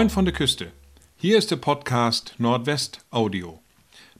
Moin 0.00 0.08
von 0.08 0.24
der 0.24 0.32
Küste. 0.32 0.72
Hier 1.18 1.36
ist 1.36 1.50
der 1.50 1.56
Podcast 1.56 2.34
Nordwest 2.38 3.04
Audio. 3.10 3.60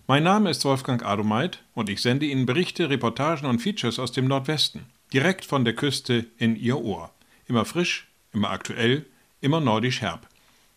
Mein 0.07 0.25
Name 0.25 0.51
ist 0.51 0.63
Wolfgang 0.67 1.03
Adomeit 1.03 1.65
und 1.73 1.89
ich 1.89 2.03
sende 2.03 2.27
Ihnen 2.27 2.45
Berichte, 2.45 2.91
Reportagen 2.91 3.47
und 3.47 3.61
Features 3.61 3.99
aus 3.99 4.13
dem 4.13 4.29
Nordwesten. 4.29 4.85
Direkt 5.15 5.47
von 5.47 5.65
der 5.65 5.75
Küste 5.75 6.27
in 6.37 6.55
Ihr 6.55 6.77
Ohr. 6.77 7.11
Immer 7.47 7.65
frisch, 7.65 8.09
immer 8.35 8.51
aktuell, 8.51 9.07
immer 9.41 9.63
nordisch 9.63 10.03
herb. 10.03 10.29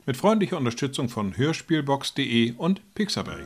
Mit 0.06 0.16
freundlicher 0.16 0.56
Unterstützung 0.56 1.10
von 1.10 1.36
Hörspielbox.de 1.36 2.54
und 2.54 2.80
Pixabay. 2.96 3.46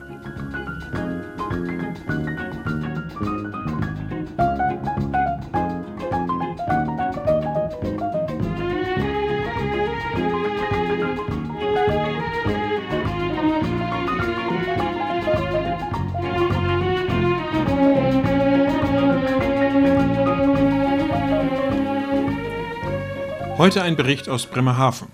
Heute 23.58 23.82
ein 23.82 23.96
Bericht 23.96 24.30
aus 24.30 24.46
Bremerhaven. 24.46 25.08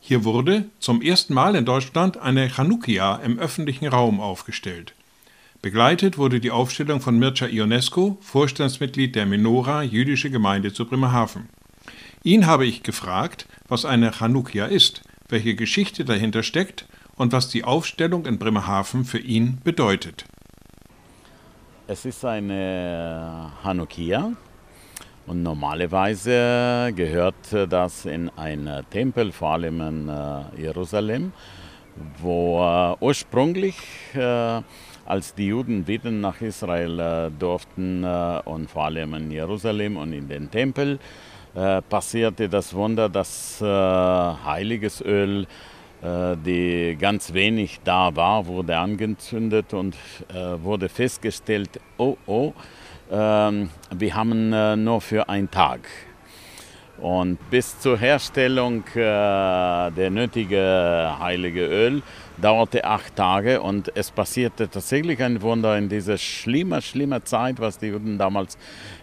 Hier 0.00 0.24
wurde 0.24 0.64
zum 0.80 1.00
ersten 1.00 1.32
Mal 1.32 1.54
in 1.54 1.64
Deutschland 1.64 2.16
eine 2.16 2.50
Chanukia 2.50 3.20
im 3.24 3.38
öffentlichen 3.38 3.86
Raum 3.86 4.20
aufgestellt. 4.20 4.94
Begleitet 5.62 6.18
wurde 6.18 6.40
die 6.40 6.50
Aufstellung 6.50 7.00
von 7.00 7.20
Mircea 7.20 7.46
Ionescu, 7.46 8.16
Vorstandsmitglied 8.20 9.14
der 9.14 9.26
Menora 9.26 9.84
jüdische 9.84 10.28
Gemeinde 10.28 10.72
zu 10.72 10.86
Bremerhaven. 10.86 11.48
Ihn 12.24 12.46
habe 12.46 12.66
ich 12.66 12.82
gefragt, 12.82 13.46
was 13.68 13.84
eine 13.84 14.10
Chanukia 14.10 14.66
ist, 14.66 15.02
welche 15.28 15.54
Geschichte 15.54 16.04
dahinter 16.04 16.42
steckt 16.42 16.86
und 17.14 17.30
was 17.30 17.48
die 17.48 17.62
Aufstellung 17.62 18.26
in 18.26 18.40
Bremerhaven 18.40 19.04
für 19.04 19.20
ihn 19.20 19.60
bedeutet. 19.62 20.24
Es 21.86 22.04
ist 22.04 22.24
eine 22.24 23.52
Chanukia, 23.62 24.32
und 25.26 25.42
normalerweise 25.42 26.92
gehört 26.94 27.34
das 27.70 28.04
in 28.04 28.28
einen 28.36 28.84
Tempel, 28.90 29.32
vor 29.32 29.52
allem 29.52 29.80
in 29.80 30.08
äh, 30.08 30.62
Jerusalem, 30.62 31.32
wo 32.20 32.60
äh, 32.62 32.94
ursprünglich, 33.00 33.76
äh, 34.14 34.60
als 35.06 35.34
die 35.34 35.46
Juden 35.46 35.86
wieder 35.86 36.10
nach 36.10 36.40
Israel 36.40 37.30
durften 37.38 38.04
und 38.04 38.70
vor 38.70 38.84
allem 38.86 39.12
in 39.12 39.30
Jerusalem 39.30 39.98
und 39.98 40.14
in 40.14 40.26
den 40.28 40.50
Tempel, 40.50 40.98
passierte 41.90 42.48
das 42.48 42.72
Wunder, 42.72 43.10
dass 43.10 43.60
heiliges 43.60 45.02
Öl 45.02 45.46
die 46.02 46.96
ganz 46.98 47.34
wenig 47.34 47.80
da 47.84 48.16
war, 48.16 48.46
wurde 48.46 48.78
angezündet 48.78 49.74
und 49.74 49.94
wurde 50.62 50.88
festgestellt, 50.88 51.78
oh 51.98 52.16
oh, 52.24 52.54
ähm, 53.14 53.70
wir 53.94 54.14
haben 54.14 54.52
äh, 54.52 54.76
nur 54.76 55.00
für 55.00 55.28
einen 55.28 55.50
Tag. 55.50 55.80
Und 56.98 57.38
bis 57.50 57.78
zur 57.80 57.98
Herstellung 57.98 58.84
äh, 58.94 58.94
der 58.94 60.10
nötigen 60.10 61.18
heilige 61.18 61.66
Öl 61.66 62.02
dauerte 62.36 62.84
acht 62.84 63.14
Tage 63.16 63.60
und 63.60 63.96
es 63.96 64.10
passierte 64.10 64.68
tatsächlich 64.68 65.22
ein 65.22 65.42
Wunder 65.42 65.76
in 65.76 65.88
dieser 65.88 66.18
schlimmer, 66.18 66.80
schlimmer 66.80 67.24
Zeit, 67.24 67.60
was 67.60 67.78
die 67.78 67.86
Juden 67.86 68.16
damals 68.16 68.56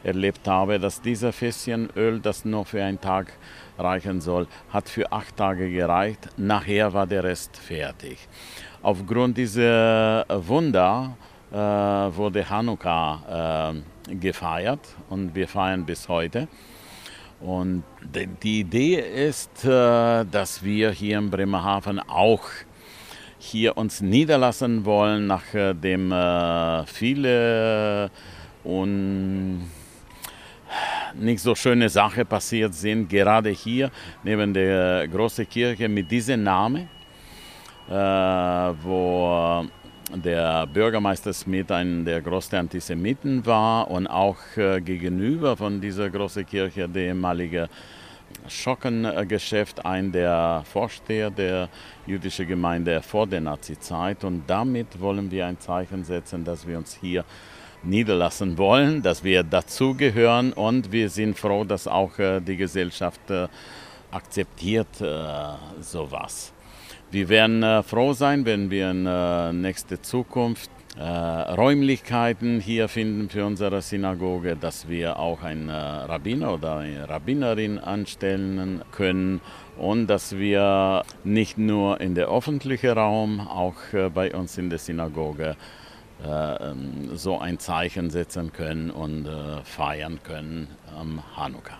erlebt 0.03 0.47
haben, 0.47 0.81
dass 0.81 1.01
dieser 1.01 1.31
Fässchen 1.31 1.89
Öl, 1.95 2.19
das 2.19 2.45
nur 2.45 2.65
für 2.65 2.83
einen 2.83 2.99
Tag 2.99 3.33
reichen 3.77 4.21
soll, 4.21 4.47
hat 4.71 4.89
für 4.89 5.11
acht 5.11 5.35
Tage 5.37 5.69
gereicht. 5.69 6.29
Nachher 6.37 6.93
war 6.93 7.07
der 7.07 7.23
Rest 7.23 7.57
fertig. 7.57 8.17
Aufgrund 8.81 9.37
dieser 9.37 10.25
Wunder 10.29 11.15
äh, 11.51 11.55
wurde 11.55 12.49
Hanukkah 12.49 13.73
äh, 13.73 13.81
gefeiert 14.09 14.95
und 15.09 15.35
wir 15.35 15.47
feiern 15.47 15.85
bis 15.85 16.07
heute. 16.07 16.47
Und 17.39 17.83
die 18.43 18.59
Idee 18.59 18.99
ist, 18.99 19.65
äh, 19.65 20.25
dass 20.25 20.63
wir 20.63 20.91
hier 20.91 21.17
in 21.17 21.31
Bremerhaven 21.31 21.99
auch 21.99 22.43
hier 23.39 23.75
uns 23.75 24.01
niederlassen 24.01 24.85
wollen, 24.85 25.25
nachdem 25.25 26.13
viele 26.85 28.11
und 28.63 29.65
nicht 31.15 31.41
so 31.41 31.55
schöne 31.55 31.89
Sachen 31.89 32.27
passiert 32.27 32.75
sind, 32.75 33.09
gerade 33.09 33.49
hier 33.49 33.89
neben 34.23 34.53
der 34.53 35.07
großen 35.07 35.49
Kirche 35.49 35.89
mit 35.89 36.11
diesem 36.11 36.43
Namen, 36.43 36.87
wo 37.87 39.65
der 40.15 40.67
Bürgermeister 40.67 41.33
Smith 41.33 41.71
ein 41.71 42.03
der 42.05 42.21
größte 42.21 42.59
Antisemiten 42.59 43.45
war 43.45 43.89
und 43.89 44.07
auch 44.07 44.37
äh, 44.57 44.81
gegenüber 44.81 45.55
von 45.55 45.79
dieser 45.79 46.09
großen 46.09 46.45
Kirche 46.45 46.89
der 46.89 47.03
ehemalige 47.03 47.69
Schockengeschäft 48.47 49.85
ein 49.85 50.11
der 50.11 50.63
Vorsteher 50.71 51.29
der 51.29 51.69
jüdischen 52.05 52.47
Gemeinde 52.47 53.01
vor 53.01 53.27
der 53.27 53.41
Nazizeit 53.41 54.23
und 54.23 54.43
damit 54.47 54.99
wollen 54.99 55.31
wir 55.31 55.45
ein 55.47 55.59
Zeichen 55.59 56.03
setzen, 56.03 56.43
dass 56.43 56.67
wir 56.67 56.77
uns 56.77 56.97
hier 56.99 57.23
niederlassen 57.83 58.57
wollen, 58.57 59.01
dass 59.01 59.23
wir 59.23 59.43
dazugehören 59.43 60.53
und 60.53 60.91
wir 60.91 61.09
sind 61.09 61.37
froh, 61.37 61.63
dass 61.63 61.87
auch 61.87 62.17
äh, 62.19 62.39
die 62.41 62.57
Gesellschaft 62.57 63.29
äh, 63.29 63.47
akzeptiert 64.11 64.89
sowas. 65.79 66.51
Wir 67.11 67.27
werden 67.27 67.61
äh, 67.61 67.83
froh 67.83 68.13
sein, 68.13 68.45
wenn 68.45 68.71
wir 68.71 68.89
in 68.89 69.05
äh, 69.05 69.51
nächster 69.51 70.01
Zukunft 70.01 70.71
äh, 70.97 71.03
Räumlichkeiten 71.03 72.61
hier 72.61 72.87
finden 72.87 73.29
für 73.29 73.45
unsere 73.45 73.81
Synagoge, 73.81 74.55
dass 74.55 74.87
wir 74.87 75.19
auch 75.19 75.43
einen 75.43 75.67
äh, 75.67 75.73
Rabbiner 75.73 76.53
oder 76.53 76.77
eine 76.77 77.09
Rabbinerin 77.09 77.79
anstellen 77.79 78.81
können 78.93 79.41
und 79.77 80.07
dass 80.07 80.37
wir 80.37 81.03
nicht 81.25 81.57
nur 81.57 81.99
in 81.99 82.15
der 82.15 82.29
öffentlichen 82.29 82.91
Raum, 82.91 83.41
auch 83.41 83.75
äh, 83.91 84.09
bei 84.09 84.33
uns 84.33 84.57
in 84.57 84.69
der 84.69 84.79
Synagoge 84.79 85.57
äh, 86.23 86.29
ähm, 86.29 87.09
so 87.13 87.39
ein 87.39 87.59
Zeichen 87.59 88.09
setzen 88.09 88.53
können 88.53 88.89
und 88.89 89.27
feiern 89.65 90.19
können 90.23 90.69
am 90.97 91.21
Hanukkah. 91.35 91.77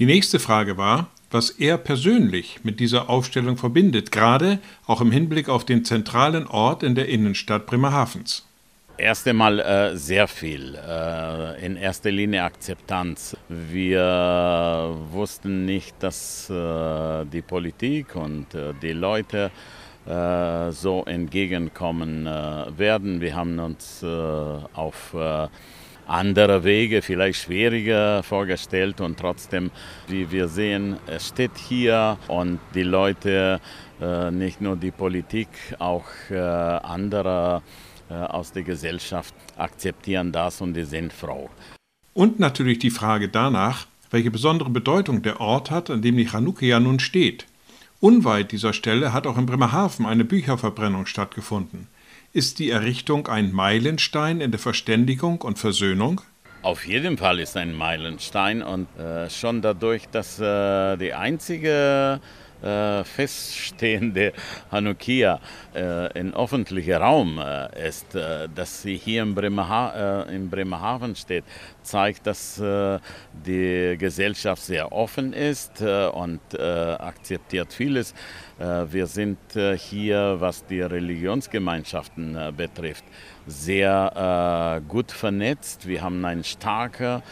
Die 0.00 0.06
nächste 0.06 0.40
Frage 0.40 0.76
war, 0.76 1.06
was 1.34 1.50
er 1.50 1.78
persönlich 1.78 2.60
mit 2.62 2.78
dieser 2.78 3.10
Aufstellung 3.10 3.56
verbindet, 3.56 4.12
gerade 4.12 4.60
auch 4.86 5.00
im 5.00 5.10
Hinblick 5.10 5.48
auf 5.48 5.64
den 5.64 5.84
zentralen 5.84 6.46
Ort 6.46 6.84
in 6.84 6.94
der 6.94 7.08
Innenstadt 7.08 7.66
Bremerhavens. 7.66 8.46
Erst 8.96 9.26
einmal 9.26 9.58
äh, 9.58 9.96
sehr 9.96 10.28
viel. 10.28 10.76
Äh, 10.76 11.66
in 11.66 11.74
erster 11.74 12.12
Linie 12.12 12.44
Akzeptanz. 12.44 13.36
Wir 13.48 14.96
wussten 15.10 15.64
nicht, 15.64 15.96
dass 15.98 16.48
äh, 16.48 17.24
die 17.24 17.42
Politik 17.42 18.14
und 18.14 18.54
äh, 18.54 18.72
die 18.80 18.92
Leute 18.92 19.50
äh, 20.06 20.70
so 20.70 21.04
entgegenkommen 21.04 22.28
äh, 22.28 22.78
werden. 22.78 23.20
Wir 23.20 23.34
haben 23.34 23.58
uns 23.58 24.04
auf 24.04 25.16
andere 26.06 26.64
Wege, 26.64 27.02
vielleicht 27.02 27.42
schwieriger 27.42 28.22
vorgestellt 28.22 29.00
und 29.00 29.18
trotzdem, 29.18 29.70
wie 30.08 30.30
wir 30.30 30.48
sehen, 30.48 30.96
es 31.06 31.28
steht 31.28 31.56
hier 31.56 32.18
und 32.28 32.60
die 32.74 32.82
Leute, 32.82 33.60
äh, 34.00 34.30
nicht 34.30 34.60
nur 34.60 34.76
die 34.76 34.90
Politik, 34.90 35.48
auch 35.78 36.06
äh, 36.30 36.36
andere 36.36 37.62
äh, 38.10 38.14
aus 38.14 38.52
der 38.52 38.62
Gesellschaft 38.62 39.34
akzeptieren 39.56 40.32
das 40.32 40.60
und 40.60 40.74
die 40.74 40.84
sind 40.84 41.12
froh. 41.12 41.48
Und 42.12 42.38
natürlich 42.38 42.78
die 42.78 42.90
Frage 42.90 43.28
danach, 43.28 43.86
welche 44.10 44.30
besondere 44.30 44.70
Bedeutung 44.70 45.22
der 45.22 45.40
Ort 45.40 45.70
hat, 45.70 45.90
an 45.90 46.02
dem 46.02 46.16
die 46.16 46.26
Chanukia 46.26 46.78
nun 46.80 47.00
steht. 47.00 47.46
Unweit 48.00 48.52
dieser 48.52 48.72
Stelle 48.72 49.12
hat 49.12 49.26
auch 49.26 49.38
in 49.38 49.46
Bremerhaven 49.46 50.06
eine 50.06 50.24
Bücherverbrennung 50.24 51.06
stattgefunden. 51.06 51.88
Ist 52.36 52.58
die 52.58 52.70
Errichtung 52.70 53.28
ein 53.28 53.52
Meilenstein 53.52 54.40
in 54.40 54.50
der 54.50 54.58
Verständigung 54.58 55.40
und 55.42 55.56
Versöhnung? 55.56 56.20
Auf 56.62 56.84
jeden 56.84 57.16
Fall 57.16 57.38
ist 57.38 57.56
ein 57.56 57.72
Meilenstein 57.72 58.60
und 58.60 58.88
äh, 58.98 59.30
schon 59.30 59.62
dadurch, 59.62 60.08
dass 60.08 60.40
äh, 60.40 60.96
die 60.96 61.14
einzige 61.14 62.20
äh, 62.64 63.04
feststehende 63.04 64.32
Hanukkah 64.70 65.40
äh, 65.74 66.18
im 66.18 66.34
öffentlichen 66.34 66.94
Raum 66.94 67.38
äh, 67.38 67.88
ist, 67.88 68.14
äh, 68.14 68.48
dass 68.54 68.82
sie 68.82 68.96
hier 68.96 69.22
in, 69.22 69.34
Bremerha 69.34 70.24
äh, 70.24 70.34
in 70.34 70.48
Bremerhaven 70.48 71.14
steht, 71.14 71.44
zeigt, 71.82 72.26
dass 72.26 72.58
äh, 72.58 72.98
die 73.32 73.96
Gesellschaft 73.98 74.62
sehr 74.62 74.92
offen 74.92 75.32
ist 75.32 75.82
und 75.82 76.40
akzeptiert 76.58 77.72
vieles. 77.72 78.14
wir 78.58 79.06
sind 79.06 79.38
hier, 79.76 80.36
was 80.38 80.64
die 80.66 80.80
Religionsgemeinschaften 80.80 82.54
betrifft, 82.56 83.04
sehr 83.46 84.80
gut 84.88 85.12
vernetzt. 85.12 85.86
Wir 85.86 86.02
haben 86.02 86.24
eine 86.24 86.44
starke 86.44 87.22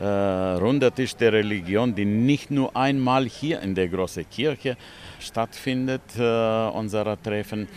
äh, 0.00 0.04
runder 0.04 0.94
Tisch 0.94 1.14
der 1.16 1.32
Religion, 1.32 1.94
die 1.94 2.04
nicht 2.04 2.50
nur 2.50 2.74
einmal 2.76 3.26
hier 3.26 3.60
in 3.60 3.74
der 3.74 3.88
großen 3.88 4.28
Kirche 4.30 4.76
stattfindet, 5.20 6.02
äh, 6.18 6.68
unserer 6.68 7.20
Treffen. 7.20 7.68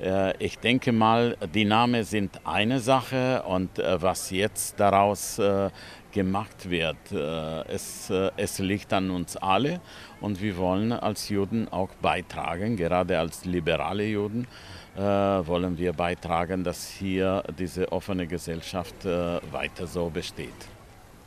Äh, 0.00 0.36
ich 0.44 0.58
denke 0.58 0.92
mal, 0.92 1.36
die 1.54 1.64
Namen 1.64 2.04
sind 2.04 2.40
eine 2.44 2.80
Sache 2.80 3.42
und 3.46 3.78
äh, 3.78 4.00
was 4.02 4.30
jetzt 4.30 4.78
daraus 4.78 5.38
äh, 5.38 5.70
gemacht 6.12 6.70
wird, 6.70 7.10
es, 7.10 8.08
es 8.36 8.60
liegt 8.60 8.92
an 8.92 9.10
uns 9.10 9.36
alle 9.36 9.80
und 10.20 10.40
wir 10.40 10.56
wollen 10.56 10.92
als 10.92 11.28
Juden 11.28 11.66
auch 11.72 11.88
beitragen, 12.00 12.76
gerade 12.76 13.18
als 13.18 13.44
liberale 13.44 14.04
Juden 14.04 14.46
wollen 14.94 15.76
wir 15.76 15.92
beitragen, 15.92 16.62
dass 16.62 16.88
hier 16.88 17.42
diese 17.58 17.90
offene 17.90 18.28
Gesellschaft 18.28 19.04
weiter 19.04 19.88
so 19.88 20.08
besteht. 20.08 20.68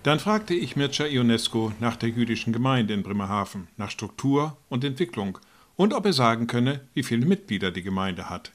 Dann 0.04 0.20
fragte 0.20 0.54
ich 0.54 0.76
Mircea 0.76 1.08
Ionescu 1.08 1.72
nach 1.80 1.96
der 1.98 2.10
jüdischen 2.10 2.54
Gemeinde 2.54 2.94
in 2.94 3.04
Bremerhaven, 3.04 3.68
nach 3.78 3.92
Struktur 3.92 4.58
und 4.70 4.84
Entwicklung 4.84 5.38
und 5.76 5.94
ob 5.94 6.06
er 6.06 6.14
sagen 6.14 6.48
könne, 6.48 6.82
wie 6.94 7.04
viele 7.04 7.26
Mitglieder 7.26 7.72
die 7.72 7.84
Gemeinde 7.84 8.30
hat. 8.30 8.52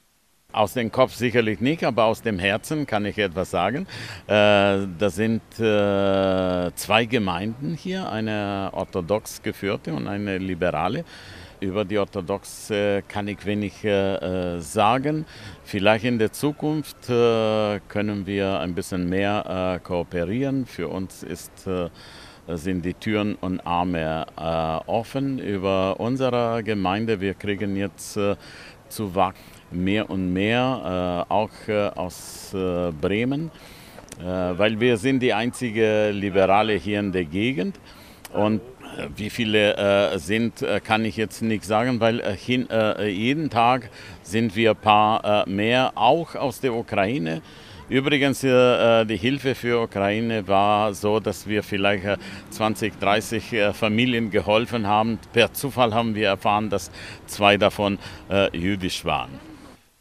Aus 0.53 0.75
dem 0.75 0.93
Kopf 0.93 1.15
sicherlich 1.15 1.61
nicht, 1.61 1.83
aber 1.83 2.05
aus 2.05 2.21
dem 2.21 2.39
Herzen 2.39 2.87
kann 2.87 3.07
ich 3.07 3.17
etwas 3.17 3.51
sagen. 3.51 3.87
Äh, 4.27 4.87
das 4.99 5.15
sind 5.15 5.41
äh, 5.59 6.71
zwei 6.75 7.07
Gemeinden 7.07 7.75
hier, 7.75 8.11
eine 8.11 8.69
orthodox 8.73 9.43
geführte 9.43 9.95
und 9.95 10.09
eine 10.09 10.37
liberale. 10.37 11.07
Über 11.63 11.85
die 11.85 11.97
orthodoxe 11.97 13.05
kann 13.07 13.29
ich 13.29 13.47
wenig 13.47 13.85
äh, 13.85 14.59
sagen. 14.59 15.25
Vielleicht 15.63 16.05
in 16.05 16.19
der 16.19 16.33
Zukunft 16.33 17.09
äh, 17.09 17.79
können 17.87 18.27
wir 18.27 18.59
ein 18.59 18.75
bisschen 18.75 19.09
mehr 19.09 19.77
äh, 19.77 19.79
kooperieren. 19.79 20.67
Für 20.67 20.89
uns 20.89 21.23
ist 21.23 21.69
sind 22.49 22.85
die 22.85 22.95
Türen 22.95 23.37
und 23.37 23.61
Arme 23.61 24.27
äh, 24.37 24.91
offen 24.91 25.39
über 25.39 26.01
unsere 26.01 26.65
Gemeinde. 26.65 27.21
Wir 27.21 27.35
kriegen 27.35 27.77
jetzt 27.77 28.17
äh, 28.17 28.35
Zuwachs 28.89 29.39
mehr 29.71 30.11
und 30.11 30.33
mehr, 30.33 31.27
äh, 31.31 31.33
auch 31.33 31.51
aus 31.97 32.55
Bremen, 33.01 33.51
weil 34.21 34.79
wir 34.79 34.99
sind 34.99 35.21
die 35.21 35.33
einzige 35.33 36.11
Liberale 36.11 36.75
hier 36.75 37.01
in 37.01 37.13
der 37.13 37.25
Gegend 37.25 37.81
und 38.33 38.61
wie 39.17 39.31
viele 39.31 40.19
sind, 40.19 40.65
kann 40.85 41.05
ich 41.05 41.17
jetzt 41.17 41.43
nicht 41.43 41.65
sagen, 41.65 42.01
weil 42.01 42.23
hin, 42.37 42.69
jeden 43.07 43.51
Tag 43.51 43.91
sind 44.23 44.55
wir 44.57 44.71
ein 44.71 44.77
paar 44.77 45.49
mehr, 45.49 45.93
auch 45.95 46.35
aus 46.35 46.61
der 46.61 46.75
Ukraine. 46.75 47.43
Übrigens, 47.93 48.43
äh, 48.43 49.05
die 49.05 49.19
Hilfe 49.19 49.55
für 49.55 49.83
Ukraine 49.83 50.49
war 50.49 50.95
so, 50.95 51.21
dass 51.21 51.47
wir 51.47 51.63
vielleicht 51.63 52.07
20, 52.49 52.99
30 52.99 53.53
äh, 53.53 53.73
Familien 53.75 54.31
geholfen 54.31 54.87
haben. 54.87 55.19
Per 55.35 55.53
Zufall 55.53 55.93
haben 55.93 56.15
wir 56.15 56.29
erfahren, 56.29 56.71
dass 56.71 56.91
zwei 57.27 57.59
davon 57.59 57.99
äh, 58.31 58.57
jüdisch 58.57 59.05
waren. 59.05 59.31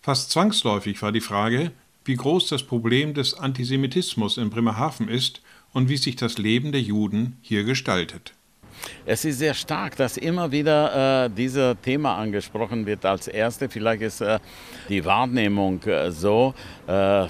Fast 0.02 0.32
zwangsläufig 0.32 1.02
war 1.02 1.12
die 1.12 1.20
Frage, 1.20 1.74
wie 2.06 2.16
groß 2.16 2.48
das 2.48 2.64
Problem 2.64 3.14
des 3.14 3.34
Antisemitismus 3.34 4.38
in 4.38 4.50
Bremerhaven 4.50 5.10
ist 5.10 5.42
und 5.74 5.90
wie 5.90 5.98
sich 5.98 6.16
das 6.16 6.38
Leben 6.38 6.72
der 6.72 6.82
Juden 6.82 7.40
hier 7.42 7.66
gestaltet. 7.66 8.34
Es 9.06 9.26
ist 9.26 9.40
sehr 9.40 9.54
stark, 9.54 9.96
dass 9.96 10.18
immer 10.18 10.52
wieder 10.52 11.26
äh, 11.26 11.30
dieses 11.30 11.76
Thema 11.82 12.18
angesprochen 12.18 12.86
wird 12.86 13.06
als 13.06 13.28
erste. 13.28 13.70
Vielleicht 13.70 14.02
ist 14.02 14.22
äh, 14.22 14.40
die 14.90 15.04
Wahrnehmung 15.04 15.82
äh, 15.84 16.12
so. 16.12 16.54
Äh, 16.88 17.26
äh, 17.26 17.28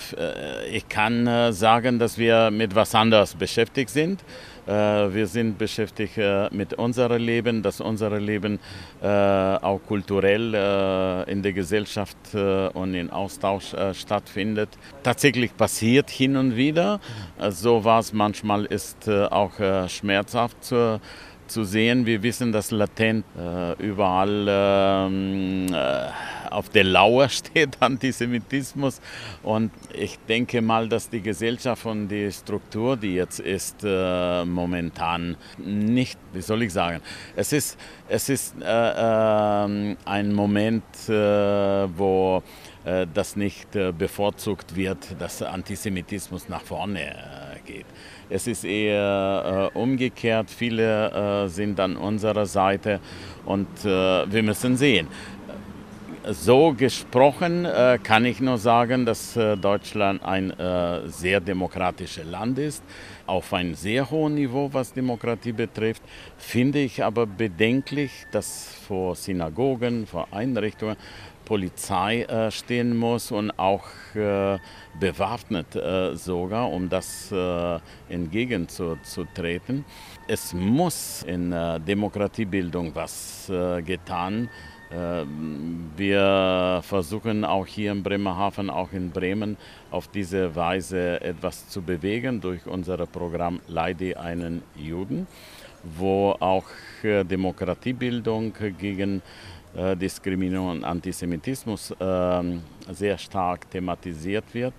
ich 0.71 0.87
kann 0.89 1.27
äh, 1.27 1.53
sagen, 1.53 1.99
dass 1.99 2.17
wir 2.17 2.51
mit 2.51 2.75
was 2.75 2.95
anderes 2.95 3.35
beschäftigt 3.35 3.89
sind. 3.89 4.23
Wir 4.67 5.25
sind 5.25 5.57
beschäftigt 5.57 6.19
mit 6.51 6.75
unserem 6.75 7.19
Leben, 7.19 7.63
dass 7.63 7.81
unser 7.81 8.19
Leben 8.19 8.59
auch 9.01 9.79
kulturell 9.87 11.25
in 11.27 11.41
der 11.41 11.51
Gesellschaft 11.51 12.15
und 12.73 12.93
im 12.93 13.09
Austausch 13.09 13.73
stattfindet. 13.93 14.69
Tatsächlich 15.01 15.57
passiert 15.57 16.11
hin 16.11 16.37
und 16.37 16.55
wieder. 16.55 16.99
So 17.49 17.83
was 17.83 18.13
manchmal 18.13 18.65
ist 18.65 19.09
auch 19.09 19.53
schmerzhaft 19.89 20.71
zu 21.51 21.63
sehen. 21.63 22.05
Wir 22.05 22.23
wissen, 22.23 22.51
dass 22.51 22.71
latent 22.71 23.25
äh, 23.37 23.73
überall 23.83 24.45
ähm, 24.47 25.67
äh, 25.73 26.07
auf 26.49 26.69
der 26.69 26.83
Lauer 26.83 27.29
steht 27.39 27.77
Antisemitismus. 27.81 29.01
Und 29.43 29.71
ich 29.93 30.17
denke 30.27 30.61
mal, 30.61 30.87
dass 30.87 31.09
die 31.09 31.21
Gesellschaft 31.21 31.85
und 31.85 32.07
die 32.07 32.31
Struktur, 32.31 32.97
die 32.97 33.15
jetzt 33.15 33.39
ist, 33.39 33.83
äh, 33.83 34.45
momentan 34.45 35.35
nicht, 35.57 36.17
wie 36.33 36.41
soll 36.41 36.63
ich 36.63 36.73
sagen, 36.73 37.01
es 37.35 37.53
ist, 37.53 37.77
es 38.07 38.29
ist 38.29 38.55
äh, 38.61 38.65
ähm, 38.65 39.97
ein 40.05 40.33
Moment, 40.33 40.83
äh, 41.07 41.13
wo 41.97 42.43
äh, 42.83 43.07
das 43.13 43.35
nicht 43.35 43.71
bevorzugt 43.97 44.75
wird, 44.75 45.15
dass 45.19 45.41
Antisemitismus 45.41 46.49
nach 46.49 46.61
vorne 46.61 47.50
geht. 47.65 47.85
Es 48.29 48.47
ist 48.47 48.63
eher 48.63 49.71
äh, 49.73 49.77
umgekehrt. 49.77 50.49
Viele 50.49 51.45
äh, 51.45 51.47
sind 51.49 51.79
an 51.79 51.97
unserer 51.97 52.45
Seite 52.45 52.99
und 53.45 53.67
äh, 53.83 54.31
wir 54.31 54.43
müssen 54.43 54.77
sehen. 54.77 55.07
So 56.29 56.73
gesprochen 56.73 57.65
äh, 57.65 57.97
kann 58.01 58.25
ich 58.25 58.39
nur 58.39 58.57
sagen, 58.57 59.05
dass 59.05 59.35
äh, 59.35 59.57
Deutschland 59.57 60.23
ein 60.23 60.53
sehr 61.07 61.39
demokratisches 61.39 62.25
Land 62.25 62.59
ist, 62.59 62.83
auf 63.31 63.53
einem 63.53 63.75
sehr 63.75 64.11
hohen 64.11 64.35
Niveau, 64.35 64.69
was 64.73 64.91
Demokratie 64.91 65.53
betrifft. 65.53 66.03
Finde 66.37 66.79
ich 66.79 67.01
aber 67.01 67.25
bedenklich, 67.25 68.11
dass 68.29 68.75
vor 68.85 69.15
Synagogen, 69.15 70.05
vor 70.05 70.27
Einrichtungen 70.31 70.97
Polizei 71.45 72.23
äh, 72.23 72.51
stehen 72.51 72.95
muss 72.95 73.31
und 73.31 73.51
auch 73.57 73.85
äh, 74.15 74.57
bewaffnet 74.99 75.75
äh, 75.75 76.13
sogar, 76.15 76.69
um 76.69 76.89
das 76.89 77.31
äh, 77.31 77.79
entgegenzutreten. 78.09 79.85
Es 80.27 80.53
muss 80.53 81.23
in 81.23 81.53
äh, 81.53 81.79
Demokratiebildung 81.79 82.93
was 82.93 83.49
äh, 83.49 83.81
getan 83.81 84.49
wir 84.91 86.81
versuchen 86.83 87.45
auch 87.45 87.65
hier 87.65 87.93
in 87.93 88.03
Bremerhaven, 88.03 88.69
auch 88.69 88.91
in 88.91 89.11
Bremen, 89.11 89.55
auf 89.89 90.09
diese 90.09 90.53
Weise 90.55 91.21
etwas 91.21 91.69
zu 91.69 91.81
bewegen 91.81 92.41
durch 92.41 92.65
unser 92.65 92.97
Programm 93.05 93.61
Leide 93.67 94.19
einen 94.19 94.63
Juden, 94.75 95.27
wo 95.83 96.35
auch 96.39 96.65
Demokratiebildung 97.03 98.53
gegen 98.77 99.21
äh, 99.75 99.95
Diskriminierung 99.95 100.69
und 100.69 100.83
Antisemitismus 100.83 101.93
ähm, 101.99 102.61
sehr 102.91 103.17
stark 103.17 103.69
thematisiert 103.71 104.53
wird. 104.53 104.73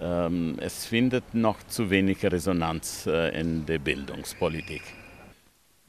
Ähm, 0.00 0.56
es 0.60 0.86
findet 0.86 1.34
noch 1.34 1.62
zu 1.66 1.90
wenig 1.90 2.24
Resonanz 2.24 3.06
äh, 3.06 3.40
in 3.40 3.66
der 3.66 3.78
Bildungspolitik. 3.78 5.01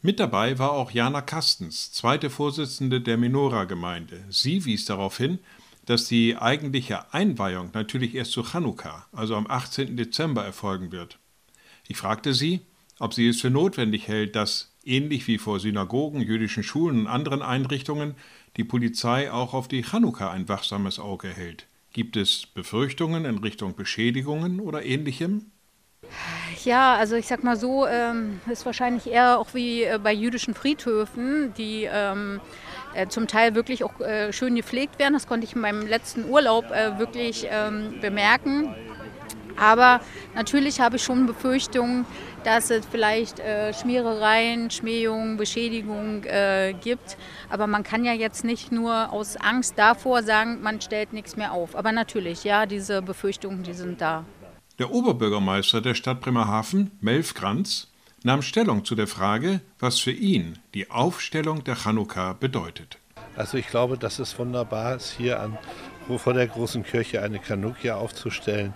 Mit 0.05 0.19
dabei 0.19 0.59
war 0.59 0.73
auch 0.73 0.91
Jana 0.91 1.21
Kastens, 1.21 1.93
zweite 1.93 2.29
Vorsitzende 2.29 2.99
der 2.99 3.15
Menora-Gemeinde. 3.15 4.25
Sie 4.29 4.65
wies 4.65 4.83
darauf 4.83 5.17
hin, 5.17 5.39
dass 5.85 6.09
die 6.09 6.35
eigentliche 6.35 7.13
Einweihung 7.13 7.69
natürlich 7.73 8.13
erst 8.13 8.33
zu 8.33 8.43
Chanukka, 8.43 9.07
also 9.13 9.37
am 9.37 9.47
18. 9.47 9.95
Dezember, 9.95 10.43
erfolgen 10.43 10.91
wird. 10.91 11.19
Ich 11.87 11.95
fragte 11.95 12.33
sie, 12.33 12.59
ob 12.99 13.13
sie 13.13 13.29
es 13.29 13.39
für 13.39 13.49
notwendig 13.49 14.09
hält, 14.09 14.35
dass 14.35 14.73
ähnlich 14.83 15.25
wie 15.29 15.37
vor 15.37 15.61
Synagogen, 15.61 16.19
jüdischen 16.19 16.63
Schulen 16.63 16.99
und 16.99 17.07
anderen 17.07 17.41
Einrichtungen, 17.41 18.15
die 18.57 18.65
Polizei 18.65 19.31
auch 19.31 19.53
auf 19.53 19.69
die 19.69 19.83
Chanukka 19.83 20.29
ein 20.29 20.49
wachsames 20.49 20.99
Auge 20.99 21.29
hält. 21.29 21.65
Gibt 21.93 22.17
es 22.17 22.45
Befürchtungen 22.45 23.23
in 23.23 23.37
Richtung 23.37 23.73
Beschädigungen 23.77 24.59
oder 24.59 24.83
ähnlichem? 24.83 25.53
Ja, 26.63 26.95
also 26.95 27.15
ich 27.15 27.27
sag 27.27 27.43
mal 27.43 27.57
so, 27.57 27.85
ähm, 27.87 28.39
ist 28.49 28.65
wahrscheinlich 28.65 29.07
eher 29.07 29.37
auch 29.39 29.53
wie 29.53 29.83
äh, 29.83 29.99
bei 30.01 30.13
jüdischen 30.13 30.53
Friedhöfen, 30.53 31.53
die 31.57 31.89
ähm, 31.91 32.39
äh, 32.93 33.07
zum 33.07 33.27
Teil 33.27 33.55
wirklich 33.55 33.83
auch 33.83 33.99
äh, 33.99 34.31
schön 34.31 34.55
gepflegt 34.55 34.99
werden. 34.99 35.13
Das 35.13 35.27
konnte 35.27 35.45
ich 35.45 35.55
in 35.55 35.61
meinem 35.61 35.85
letzten 35.85 36.29
Urlaub 36.29 36.71
äh, 36.71 36.97
wirklich 36.99 37.47
ähm, 37.49 37.95
bemerken. 37.99 38.73
Aber 39.57 39.99
natürlich 40.35 40.79
habe 40.79 40.95
ich 40.95 41.03
schon 41.03 41.25
Befürchtungen, 41.27 42.05
dass 42.43 42.69
es 42.69 42.85
vielleicht 42.85 43.39
äh, 43.39 43.73
Schmierereien, 43.73 44.71
Schmähungen, 44.71 45.37
Beschädigungen 45.37 46.23
äh, 46.25 46.73
gibt. 46.81 47.17
Aber 47.49 47.67
man 47.67 47.83
kann 47.83 48.05
ja 48.05 48.13
jetzt 48.13 48.43
nicht 48.43 48.71
nur 48.71 49.11
aus 49.11 49.37
Angst 49.37 49.73
davor 49.77 50.23
sagen, 50.23 50.61
man 50.61 50.81
stellt 50.81 51.13
nichts 51.13 51.35
mehr 51.35 51.51
auf. 51.51 51.75
Aber 51.75 51.91
natürlich, 51.91 52.43
ja, 52.43 52.65
diese 52.65 53.01
Befürchtungen, 53.01 53.63
die 53.63 53.73
sind 53.73 54.01
da. 54.01 54.23
Der 54.79 54.89
Oberbürgermeister 54.89 55.81
der 55.81 55.93
Stadt 55.93 56.21
Bremerhaven, 56.21 56.89
Melf 56.99 57.35
Kranz, 57.35 57.91
nahm 58.23 58.41
Stellung 58.41 58.83
zu 58.83 58.95
der 58.95 59.05
Frage, 59.05 59.61
was 59.77 59.99
für 59.99 60.11
ihn 60.11 60.57
die 60.73 60.89
Aufstellung 60.89 61.63
der 61.63 61.75
Chanukka 61.75 62.33
bedeutet. 62.33 62.97
Also 63.35 63.57
ich 63.57 63.67
glaube, 63.67 63.99
dass 63.99 64.17
es 64.17 64.37
wunderbar 64.39 64.95
ist, 64.95 65.11
hier 65.11 65.39
an, 65.39 65.59
vor 66.17 66.33
der 66.33 66.47
großen 66.47 66.83
Kirche 66.83 67.21
eine 67.21 67.39
Chanukia 67.39 67.97
aufzustellen. 67.97 68.73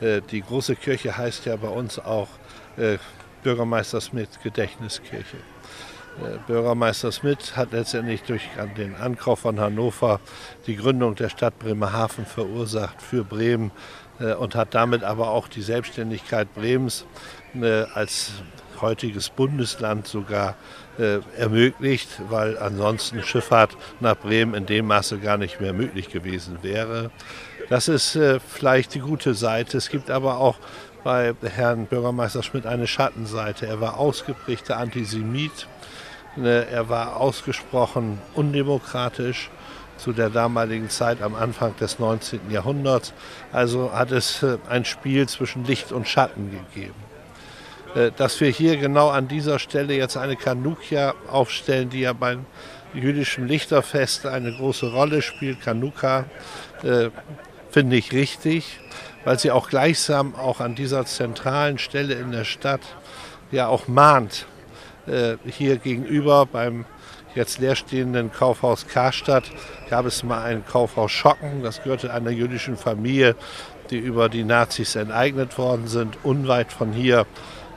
Äh, 0.00 0.20
die 0.30 0.40
große 0.40 0.76
Kirche 0.76 1.16
heißt 1.16 1.46
ja 1.46 1.56
bei 1.56 1.68
uns 1.68 1.98
auch 1.98 2.28
äh, 2.76 2.98
Bürgermeister 3.42 4.00
Smith 4.00 4.38
Gedächtniskirche. 4.44 5.38
Äh, 6.18 6.38
Bürgermeister 6.46 7.10
Smith 7.10 7.56
hat 7.56 7.72
letztendlich 7.72 8.22
durch 8.22 8.42
den 8.76 8.94
Ankauf 8.94 9.40
von 9.40 9.58
Hannover 9.58 10.20
die 10.66 10.76
Gründung 10.76 11.14
der 11.14 11.28
Stadt 11.28 11.58
Bremerhaven 11.58 12.26
verursacht 12.26 13.00
für 13.00 13.24
Bremen 13.24 13.70
und 14.24 14.54
hat 14.54 14.74
damit 14.74 15.02
aber 15.04 15.30
auch 15.30 15.48
die 15.48 15.62
Selbstständigkeit 15.62 16.52
Bremens 16.54 17.06
äh, 17.54 17.84
als 17.94 18.32
heutiges 18.80 19.28
Bundesland 19.28 20.06
sogar 20.06 20.56
ermöglicht, 21.36 22.08
weil 22.28 22.58
ansonsten 22.58 23.22
Schifffahrt 23.22 23.74
nach 24.00 24.16
Bremen 24.16 24.52
in 24.52 24.66
dem 24.66 24.86
Maße 24.86 25.18
gar 25.18 25.38
nicht 25.38 25.60
mehr 25.60 25.72
möglich 25.72 26.10
gewesen 26.10 26.58
wäre. 26.62 27.10
Das 27.70 27.88
ist 27.88 28.18
vielleicht 28.48 28.94
die 28.94 29.00
gute 29.00 29.34
Seite. 29.34 29.78
Es 29.78 29.88
gibt 29.88 30.10
aber 30.10 30.38
auch 30.38 30.56
bei 31.04 31.34
Herrn 31.42 31.86
Bürgermeister 31.86 32.42
Schmidt 32.42 32.66
eine 32.66 32.86
Schattenseite. 32.86 33.66
Er 33.66 33.80
war 33.80 33.98
ausgeprägter 33.98 34.76
Antisemit. 34.76 35.66
Ne, 36.36 36.66
er 36.70 36.88
war 36.88 37.16
ausgesprochen 37.16 38.18
undemokratisch 38.34 39.50
zu 40.00 40.12
der 40.12 40.30
damaligen 40.30 40.88
Zeit 40.88 41.22
am 41.22 41.34
Anfang 41.34 41.76
des 41.76 41.98
19. 41.98 42.50
Jahrhunderts. 42.50 43.12
Also 43.52 43.92
hat 43.92 44.10
es 44.12 44.42
äh, 44.42 44.56
ein 44.68 44.84
Spiel 44.84 45.28
zwischen 45.28 45.64
Licht 45.64 45.92
und 45.92 46.08
Schatten 46.08 46.50
gegeben. 46.50 46.94
Äh, 47.94 48.10
dass 48.16 48.40
wir 48.40 48.48
hier 48.48 48.76
genau 48.78 49.10
an 49.10 49.28
dieser 49.28 49.58
Stelle 49.58 49.94
jetzt 49.94 50.16
eine 50.16 50.36
Kanukia 50.36 51.14
aufstellen, 51.30 51.90
die 51.90 52.00
ja 52.00 52.14
beim 52.14 52.46
jüdischen 52.94 53.46
Lichterfest 53.46 54.26
eine 54.26 54.52
große 54.52 54.90
Rolle 54.90 55.22
spielt, 55.22 55.60
Kanuka, 55.60 56.24
äh, 56.82 57.10
finde 57.70 57.96
ich 57.96 58.12
richtig, 58.12 58.80
weil 59.24 59.38
sie 59.38 59.50
auch 59.50 59.68
gleichsam 59.68 60.34
auch 60.34 60.60
an 60.60 60.74
dieser 60.74 61.04
zentralen 61.04 61.78
Stelle 61.78 62.14
in 62.14 62.32
der 62.32 62.44
Stadt 62.44 62.80
ja 63.52 63.68
auch 63.68 63.88
mahnt, 63.88 64.46
hier 65.46 65.76
gegenüber 65.78 66.46
beim 66.46 66.84
jetzt 67.34 67.58
leerstehenden 67.58 68.32
Kaufhaus 68.32 68.86
Karstadt 68.86 69.44
gab 69.88 70.06
es 70.06 70.22
mal 70.22 70.42
ein 70.42 70.64
Kaufhaus 70.64 71.12
Schocken. 71.12 71.62
Das 71.62 71.82
gehörte 71.82 72.12
einer 72.12 72.30
jüdischen 72.30 72.76
Familie, 72.76 73.36
die 73.90 73.98
über 73.98 74.28
die 74.28 74.44
Nazis 74.44 74.96
enteignet 74.96 75.58
worden 75.58 75.88
sind. 75.88 76.18
Unweit 76.24 76.72
von 76.72 76.92
hier 76.92 77.26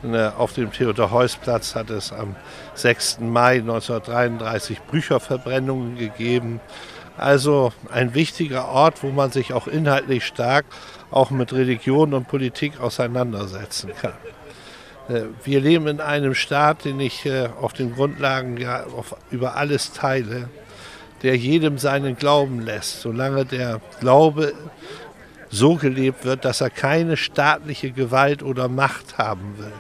ne, 0.03 0.33
auf 0.37 0.53
dem 0.53 0.71
Theodor-Heuss-Platz 0.71 1.75
hat 1.75 1.89
es 1.89 2.11
am 2.11 2.35
6. 2.75 3.19
Mai 3.21 3.55
1933 3.55 4.81
Bücherverbrennungen 4.81 5.97
gegeben. 5.97 6.59
Also 7.17 7.71
ein 7.91 8.15
wichtiger 8.15 8.69
Ort, 8.69 9.03
wo 9.03 9.09
man 9.09 9.31
sich 9.31 9.53
auch 9.53 9.67
inhaltlich 9.67 10.25
stark 10.25 10.65
auch 11.11 11.29
mit 11.29 11.53
Religion 11.53 12.13
und 12.13 12.27
Politik 12.27 12.79
auseinandersetzen 12.79 13.91
kann. 13.99 14.13
Äh, 15.09 15.23
wir 15.43 15.61
leben 15.61 15.87
in 15.87 15.99
einem 15.99 16.35
Staat, 16.35 16.85
den 16.85 16.99
ich 16.99 17.25
äh, 17.25 17.49
auf 17.59 17.73
den 17.73 17.95
Grundlagen 17.95 18.57
ja 18.57 18.85
auf, 18.85 19.15
über 19.31 19.55
alles 19.55 19.91
teile, 19.93 20.49
der 21.21 21.35
jedem 21.37 21.77
seinen 21.77 22.17
Glauben 22.17 22.61
lässt, 22.61 23.01
solange 23.01 23.45
der 23.45 23.81
Glaube 23.99 24.53
so 25.49 25.75
gelebt 25.75 26.25
wird, 26.25 26.45
dass 26.45 26.61
er 26.61 26.69
keine 26.69 27.15
staatliche 27.15 27.91
Gewalt 27.91 28.43
oder 28.43 28.67
Macht 28.67 29.17
haben 29.17 29.57
will. 29.57 29.73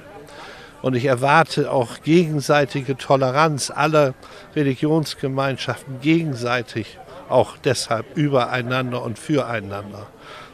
Und 0.81 0.95
ich 0.95 1.05
erwarte 1.05 1.71
auch 1.71 2.01
gegenseitige 2.03 2.97
Toleranz 2.97 3.71
aller 3.71 4.13
Religionsgemeinschaften 4.55 6.01
gegenseitig, 6.01 6.99
auch 7.29 7.57
deshalb 7.57 8.17
übereinander 8.17 9.01
und 9.01 9.17
füreinander 9.17 10.07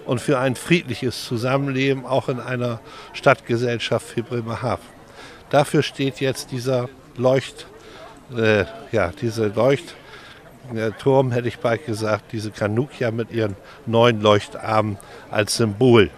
und 0.06 0.20
für 0.20 0.39
ein 0.39 0.56
friedliches 0.56 1.25
Zusammenleben 1.25 2.06
auch 2.06 2.29
in 2.29 2.39
einer 2.39 2.79
Stadtgesellschaft 3.13 4.15
wie 4.15 4.22
Bremerhaven. 4.22 4.86
Dafür 5.50 5.84
steht 5.84 6.20
jetzt 6.20 6.51
dieser 6.51 6.89
Leucht, 7.15 7.68
äh, 8.36 8.65
ja, 8.91 9.12
diese 9.22 9.48
Leuchtturm, 9.48 11.32
hätte 11.32 11.48
ich 11.48 11.60
bald 11.60 11.86
gesagt, 11.86 12.32
diese 12.32 12.51
Kanukia 12.51 13.12
mit 13.12 13.32
ihren 13.32 13.56
neun 13.86 14.22
Leuchtarmen 14.22 14.98
als 15.32 15.58
Symbol 15.58 16.10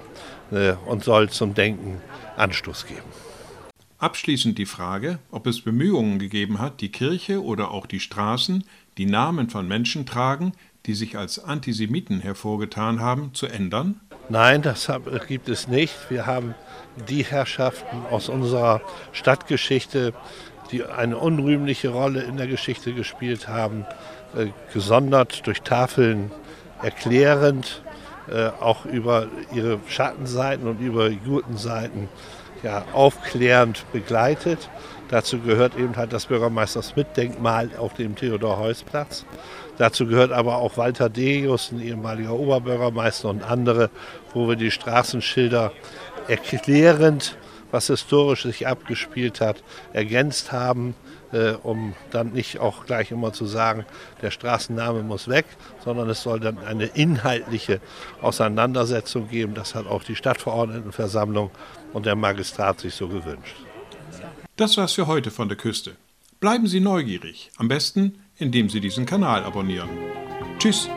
äh, 0.51 0.73
und 0.85 1.03
soll 1.03 1.29
zum 1.29 1.53
Denken 1.53 2.01
Anstoß 2.37 2.87
geben. 2.87 3.09
Abschließend 3.97 4.57
die 4.57 4.65
Frage, 4.65 5.19
ob 5.29 5.45
es 5.45 5.61
Bemühungen 5.61 6.17
gegeben 6.17 6.59
hat, 6.59 6.81
die 6.81 6.91
Kirche 6.91 7.43
oder 7.43 7.69
auch 7.69 7.85
die 7.85 7.99
Straßen, 7.99 8.63
die 8.97 9.05
Namen 9.05 9.49
von 9.49 9.67
Menschen 9.67 10.07
tragen, 10.07 10.53
die 10.85 10.93
sich 10.93 11.17
als 11.17 11.43
Antisemiten 11.43 12.19
hervorgetan 12.19 12.99
haben, 12.99 13.33
zu 13.33 13.47
ändern? 13.47 13.99
Nein, 14.29 14.61
das 14.61 14.91
gibt 15.27 15.49
es 15.49 15.67
nicht. 15.67 15.93
Wir 16.09 16.25
haben 16.25 16.55
die 17.09 17.23
Herrschaften 17.23 18.05
aus 18.09 18.29
unserer 18.29 18.81
Stadtgeschichte, 19.11 20.13
die 20.71 20.83
eine 20.85 21.17
unrühmliche 21.17 21.89
Rolle 21.89 22.23
in 22.23 22.37
der 22.37 22.47
Geschichte 22.47 22.93
gespielt 22.93 23.47
haben, 23.47 23.85
äh, 24.35 24.47
gesondert 24.73 25.45
durch 25.45 25.61
Tafeln 25.61 26.31
erklärend, 26.81 27.83
äh, 28.29 28.47
auch 28.59 28.85
über 28.85 29.27
ihre 29.53 29.79
Schattenseiten 29.87 30.67
und 30.67 30.79
über 30.79 31.09
guten 31.09 31.57
Seiten 31.57 32.07
ja, 32.63 32.85
aufklärend 32.93 33.85
begleitet. 33.91 34.69
Dazu 35.11 35.39
gehört 35.39 35.77
eben 35.77 35.97
halt 35.97 36.13
das 36.13 36.27
Bürgermeisters-Mitdenkmal 36.27 37.71
auf 37.77 37.93
dem 37.93 38.15
Theodor-Heuss-Platz. 38.15 39.25
Dazu 39.77 40.07
gehört 40.07 40.31
aber 40.31 40.55
auch 40.55 40.77
Walter 40.77 41.09
Deus, 41.09 41.71
ein 41.71 41.81
ehemaliger 41.81 42.33
Oberbürgermeister 42.33 43.29
und 43.29 43.43
andere, 43.43 43.89
wo 44.33 44.47
wir 44.47 44.55
die 44.55 44.71
Straßenschilder 44.71 45.73
erklärend, 46.29 47.35
was 47.71 47.87
historisch 47.87 48.43
sich 48.43 48.67
abgespielt 48.67 49.41
hat, 49.41 49.63
ergänzt 49.91 50.53
haben, 50.53 50.95
äh, 51.33 51.51
um 51.61 51.93
dann 52.11 52.31
nicht 52.31 52.59
auch 52.59 52.85
gleich 52.85 53.11
immer 53.11 53.33
zu 53.33 53.45
sagen, 53.45 53.85
der 54.21 54.31
Straßenname 54.31 55.03
muss 55.03 55.27
weg, 55.27 55.45
sondern 55.83 56.09
es 56.09 56.23
soll 56.23 56.39
dann 56.39 56.59
eine 56.59 56.85
inhaltliche 56.85 57.81
Auseinandersetzung 58.21 59.27
geben. 59.27 59.55
Das 59.55 59.75
hat 59.75 59.87
auch 59.87 60.03
die 60.03 60.15
Stadtverordnetenversammlung 60.15 61.51
und 61.91 62.05
der 62.05 62.15
Magistrat 62.15 62.79
sich 62.79 62.95
so 62.95 63.09
gewünscht. 63.09 63.57
Das 64.61 64.77
war's 64.77 64.93
für 64.93 65.07
heute 65.07 65.31
von 65.31 65.47
der 65.47 65.57
Küste. 65.57 65.95
Bleiben 66.39 66.67
Sie 66.67 66.81
neugierig. 66.81 67.49
Am 67.57 67.67
besten 67.67 68.19
indem 68.37 68.69
Sie 68.69 68.79
diesen 68.79 69.07
Kanal 69.07 69.43
abonnieren. 69.43 69.89
Tschüss! 70.59 70.87